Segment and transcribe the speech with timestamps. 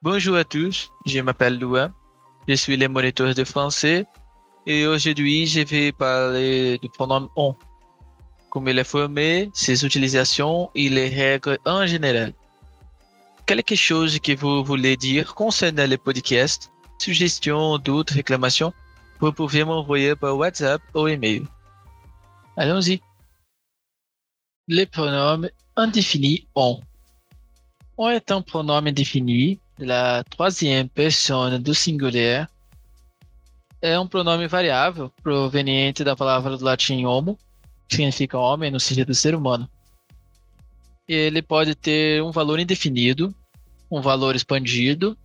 [0.00, 1.92] Bonjour à tous, je m'appelle Louin,
[2.46, 4.06] je suis le moniteur de français
[4.64, 7.56] et aujourd'hui je vais parler du pronom on,
[8.48, 12.32] comme il est formé, ses utilisations et les règles en général.
[13.44, 16.70] Quelque chose que vous voulez dire concernant le podcast,
[17.00, 18.72] suggestions, doutes, réclamations,
[19.18, 21.42] vous pouvez m'envoyer par WhatsApp ou email.
[22.56, 23.00] Allons-y.
[24.68, 26.80] Le pronom indéfini on.
[27.96, 32.48] On est un pronom indéfini la troisième personne do singulier.
[33.80, 37.38] É um pronome variável proveniente da palavra do latim homo,
[37.88, 39.68] que significa homem no sentido de ser humano.
[41.06, 43.34] Ele pode ter um valor indefinido,
[43.90, 45.16] um valor expandido,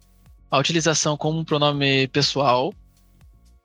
[0.50, 2.74] a utilização como um pronome pessoal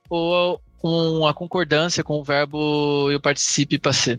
[0.09, 4.19] ou com a concordância com o verbo e o participe passé.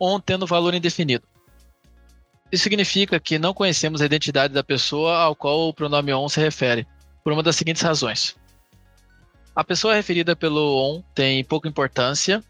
[0.00, 1.24] On tendo valor indefinido.
[2.52, 6.40] Isso significa que não conhecemos a identidade da pessoa ao qual o pronome on se
[6.40, 6.86] refere,
[7.22, 8.36] por uma das seguintes razões.
[9.54, 12.42] A pessoa referida pelo on tem pouca importância,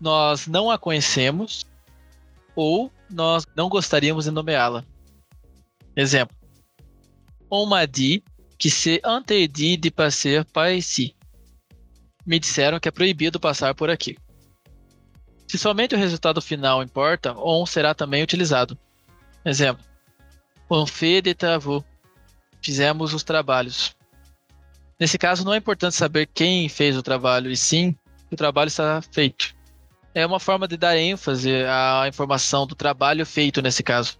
[0.00, 1.64] nós não a conhecemos
[2.54, 4.84] ou nós não gostaríamos de nomeá-la.
[5.96, 6.36] Exemplo:
[7.50, 8.22] On m'a dit
[8.58, 11.14] que se interdit de passer par ici.
[12.26, 14.16] Me disseram que é proibido passar por aqui.
[15.46, 18.76] Se somente o resultado final importa, on será também utilizado.
[19.44, 19.84] Exemplo:
[20.68, 21.36] On fait des.
[22.60, 23.94] Fizemos os trabalhos.
[24.98, 27.92] Nesse caso, não é importante saber quem fez o trabalho, e sim
[28.28, 29.54] que o trabalho está feito.
[30.14, 34.18] É uma forma de dar ênfase à informação do trabalho feito nesse caso.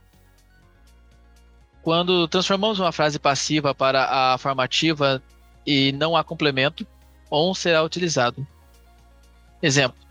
[1.83, 5.23] Quando transformamos uma frase passiva para a afirmativa
[5.67, 6.87] e não há complemento,
[7.31, 8.47] on será utilizado.
[9.63, 10.06] Exemplo: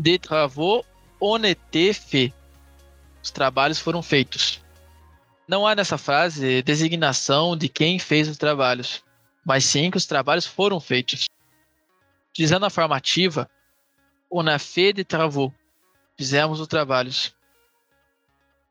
[0.00, 0.84] de travaux
[1.20, 2.32] on été.
[3.22, 4.62] Os trabalhos foram feitos.
[5.46, 9.04] Não há nessa frase designação de quem fez os trabalhos,
[9.44, 11.26] mas sim que os trabalhos foram feitos.
[12.30, 13.50] Utilizando a afirmativa,
[14.30, 15.52] on a fait de travaux.
[16.16, 17.34] Fizemos os trabalhos.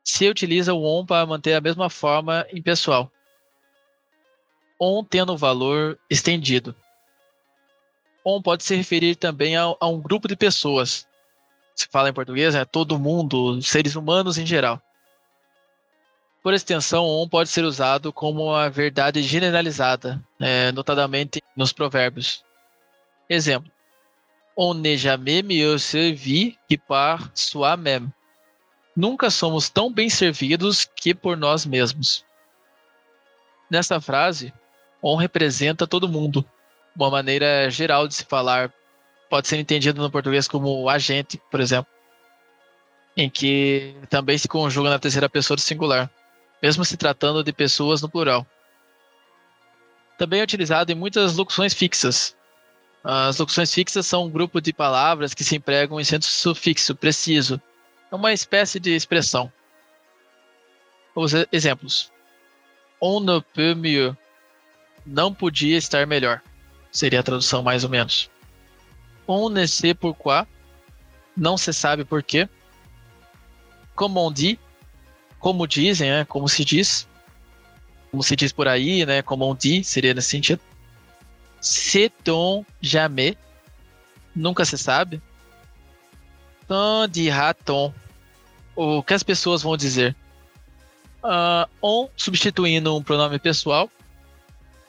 [0.03, 3.11] Se utiliza o on para manter a mesma forma impessoal.
[4.79, 6.75] On tendo valor estendido.
[8.25, 11.08] On pode se referir também a, a um grupo de pessoas,
[11.79, 14.81] se fala em português, é todo mundo, seres humanos em geral.
[16.43, 22.43] Por extensão, on pode ser usado como uma verdade generalizada, é, notadamente nos provérbios.
[23.29, 23.71] Exemplo:
[24.57, 25.43] On n'est jamais
[25.81, 28.11] servi que par soi-même.
[28.95, 32.25] Nunca somos tão bem servidos que por nós mesmos.
[33.69, 34.53] Nessa frase,
[35.01, 36.43] on representa todo mundo,
[36.95, 38.73] uma maneira geral de se falar
[39.29, 41.91] pode ser entendido no português como agente, por exemplo,
[43.15, 46.09] em que também se conjuga na terceira pessoa do singular,
[46.61, 48.45] mesmo se tratando de pessoas no plural.
[50.17, 52.35] Também é utilizado em muitas locuções fixas.
[53.03, 57.61] As locuções fixas são um grupo de palavras que se empregam em centro sufixo preciso.
[58.11, 59.51] É uma espécie de expressão.
[61.15, 62.11] Os exemplos.
[62.99, 64.15] On ne peut mieux.
[65.05, 66.41] Não podia estar melhor.
[66.91, 68.29] Seria a tradução mais ou menos
[69.29, 70.45] on ne sait pourquoi,
[71.37, 72.49] não se sabe por quê.
[73.95, 74.59] Como on dit,
[75.39, 77.07] como dizem, né, como se diz,
[78.09, 80.61] como se diz por aí, né, como on dit, seria nesse sentido.
[81.61, 83.35] C'est-on jamais,
[84.35, 85.21] nunca se sabe.
[86.67, 87.93] Tant dira-t-on,
[88.75, 90.15] o que as pessoas vão dizer.
[91.21, 93.91] Uh, on substituindo um pronome pessoal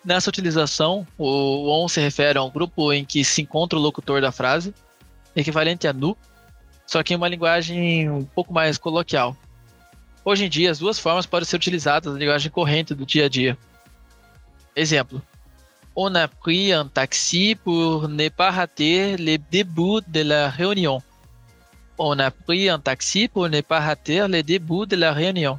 [0.05, 4.21] Nessa utilização, o on se refere a um grupo em que se encontra o locutor
[4.21, 4.75] da frase,
[5.37, 6.17] equivalente a nu,
[6.87, 9.37] só que em uma linguagem um pouco mais coloquial.
[10.25, 13.29] Hoje em dia, as duas formas podem ser utilizadas na linguagem corrente do dia a
[13.29, 13.59] dia.
[14.75, 15.23] Exemplo:
[15.95, 21.03] On a pris un taxi pour ne pas rater le début de la réunion.
[21.99, 25.59] On a pris un taxi pour ne pas rater le début de la réunion.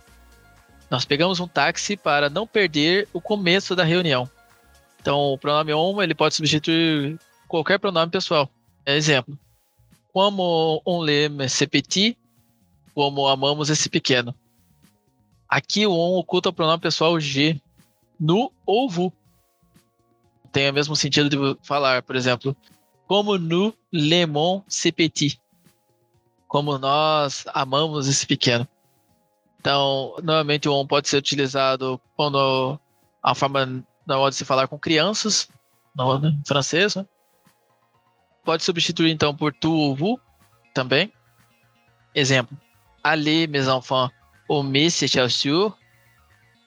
[0.92, 4.30] Nós pegamos um táxi para não perder o começo da reunião.
[5.00, 7.18] Então, o pronome on ele pode substituir
[7.48, 8.50] qualquer pronome pessoal.
[8.86, 9.40] Exemplo:
[10.12, 12.18] Como on l'aime ce petit,
[12.94, 14.36] como amamos esse pequeno.
[15.48, 17.60] Aqui o on oculta o pronome pessoal G,
[18.20, 19.14] nu ou vu.
[20.52, 22.54] Tem o mesmo sentido de falar, por exemplo,
[23.08, 25.40] como nous l'aimons ce petit.
[26.50, 28.68] Como nós amamos esse pequeno.
[29.62, 32.80] Então, normalmente o on pode ser utilizado quando
[33.22, 35.48] a forma hora de se falar com crianças,
[35.96, 37.06] no né, francês, né?
[38.44, 40.20] Pode substituir então por tu ou vous
[40.74, 41.14] também.
[42.16, 42.58] Exemplo:
[43.04, 44.12] Allez, mes enfants,
[44.50, 45.72] au mes chaussures.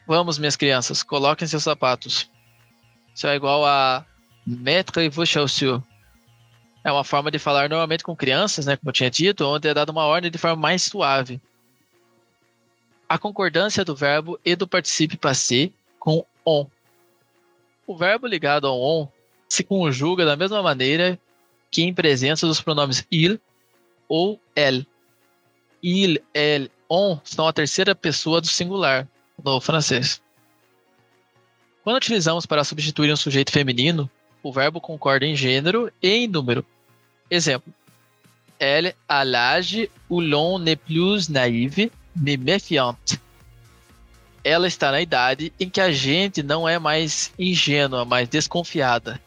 [0.06, 2.30] Vamos, minhas crianças, coloquem seus sapatos.
[3.12, 4.06] Isso é igual a
[4.46, 5.82] mettre vos chaussures.
[6.84, 9.74] É uma forma de falar normalmente com crianças, né, como eu tinha dito, onde é
[9.74, 11.42] dada uma ordem de forma mais suave.
[13.08, 16.66] A concordância do verbo e do particípio passé com on.
[17.86, 19.08] O verbo ligado ao on
[19.48, 21.18] se conjuga da mesma maneira
[21.70, 23.40] que em presença dos pronomes il
[24.08, 24.86] ou elle.
[25.82, 29.06] Il, elle, on são a terceira pessoa do singular
[29.42, 30.22] no francês.
[31.82, 34.10] Quando utilizamos para substituir um sujeito feminino,
[34.42, 36.64] o verbo concorda em gênero e em número.
[37.30, 37.72] Exemplo.
[38.58, 43.20] Elle a l'âge où l'on n'est plus naïve, mais méfiante.
[44.42, 49.20] Ela está na idade em que a gente não é mais ingênua, mais desconfiada.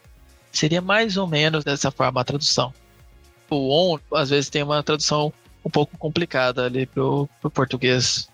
[0.52, 2.72] Seria mais ou menos dessa forma a tradução.
[3.50, 5.32] O on, às vezes, tem uma tradução
[5.64, 8.28] um pouco complicada ali pro, pro português.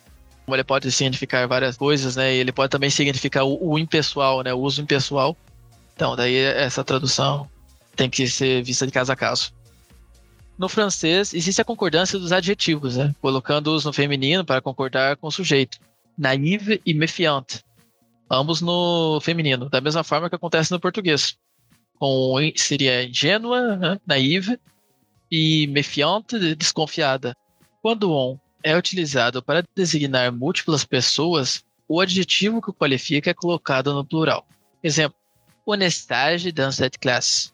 [0.47, 2.35] Ele pode significar várias coisas, né?
[2.35, 4.53] E ele pode também significar o, o impessoal, né?
[4.53, 5.37] O uso impessoal.
[5.95, 7.49] Então, daí essa tradução
[7.97, 9.53] tem que ser vista de caso a caso.
[10.57, 13.15] No francês, existe a concordância dos adjetivos, né?
[13.21, 15.79] colocando-os no feminino para concordar com o sujeito.
[16.17, 17.65] Naïve e méfiante.
[18.31, 21.37] Ambos no feminino, da mesma forma que acontece no português.
[21.99, 24.01] Com seria ingênua, né?
[24.07, 24.59] naïve,
[25.31, 27.37] e méfiante, desconfiada.
[27.83, 33.93] Quando on é utilizado para designar múltiplas pessoas, o adjetivo que o qualifica é colocado
[33.93, 34.47] no plural.
[34.83, 35.19] Exemplo:
[35.67, 37.53] Honestage dans cette classe.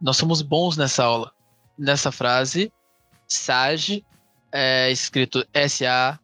[0.00, 1.32] Nós somos bons nessa aula.
[1.78, 2.72] Nessa frase,
[3.26, 4.04] sage
[4.50, 6.22] é escrito S-A-G-E-S,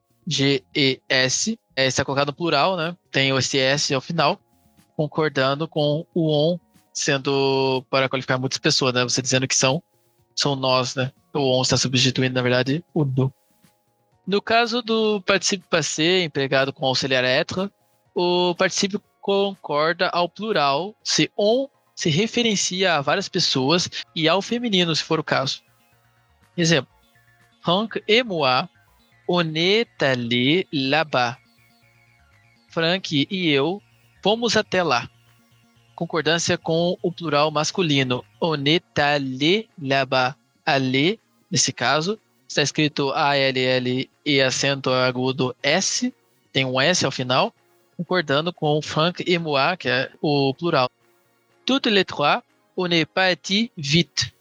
[1.77, 2.97] é, está colocado no plural, né?
[3.11, 4.41] Tem o S ao final,
[4.97, 6.59] concordando com o on
[6.93, 9.03] sendo para qualificar muitas pessoas, né?
[9.03, 9.83] Você dizendo que são,
[10.35, 11.12] são nós, né?
[11.33, 13.33] O on está substituindo, na verdade, o do.
[14.27, 17.71] No caso do participio passé empregado com auxiliar être,
[18.15, 24.94] o participio concorda ao plural se on se referencia a várias pessoas e ao feminino,
[24.94, 25.62] se for o caso.
[26.56, 26.93] Exemplo:
[27.62, 28.69] Franck et moi,
[29.29, 29.44] on.
[32.69, 33.81] Frank e eu
[34.23, 35.08] fomos até lá.
[35.94, 38.25] Concordância com o plural masculino.
[38.41, 38.85] On est.
[40.67, 41.19] Allé,
[41.50, 42.19] nesse caso,
[42.49, 46.12] está escrito A-L-L e acento agudo S,
[46.52, 47.52] tem um S ao final,
[47.96, 50.91] concordando com Frank et moi, que é o plural.
[51.67, 52.43] Toutes les trois,
[52.77, 54.35] on est parti vite.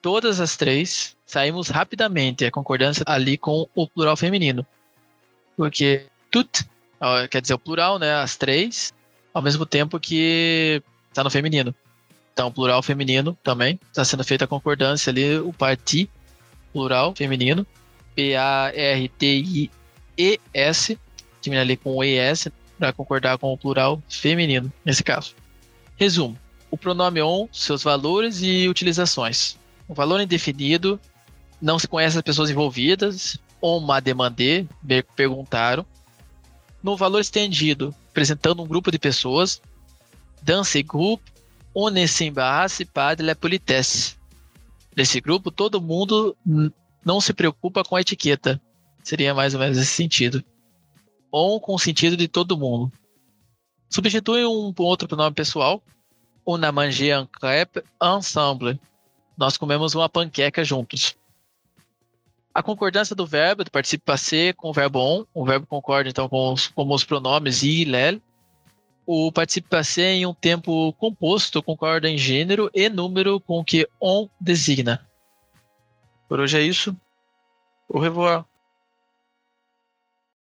[0.00, 4.66] Todas as três saímos rapidamente, a concordância ali com o plural feminino.
[5.56, 6.64] Porque tout,
[7.30, 8.14] quer dizer o plural, né?
[8.14, 8.92] As três,
[9.34, 11.74] ao mesmo tempo que está no feminino.
[12.32, 16.08] Então, plural feminino também está sendo feita a concordância ali, o parti,
[16.72, 17.66] plural feminino,
[18.14, 18.58] P-A-R-T-I-E-S,
[21.42, 25.34] termina ali com ES, para concordar com o plural feminino, nesse caso.
[26.02, 26.36] Resumo:
[26.68, 29.56] o pronome on, seus valores e utilizações.
[29.86, 30.98] O valor indefinido,
[31.60, 34.66] não se conhece as pessoas envolvidas, on m'a demandé,
[35.14, 35.86] perguntaram.
[36.82, 39.62] No valor estendido, apresentando um grupo de pessoas,
[40.42, 41.22] dans ce groupe,
[41.72, 44.16] on ne s'embarrasse pas la politesse.
[44.96, 46.36] Nesse grupo, todo mundo
[47.04, 48.60] não se preocupa com a etiqueta.
[49.04, 50.42] Seria mais ou menos esse sentido.
[51.32, 52.90] On com o sentido de todo mundo.
[53.92, 55.82] Substitui um outro pronome pessoal.
[56.46, 58.80] On a mangé un crêpe ensemble.
[59.36, 61.14] Nós comemos uma panqueca juntos.
[62.54, 65.26] A concordância do verbo, do participio passé com o verbo on.
[65.34, 68.18] O verbo concorda, então, com os, com os pronomes i e lel.
[69.04, 73.86] O participio passé em um tempo composto concorda em gênero e número com o que
[74.00, 75.06] on designa.
[76.28, 76.96] Por hoje é isso.
[77.90, 78.46] Au revoir.